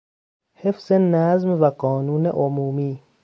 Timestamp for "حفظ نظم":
0.55-1.49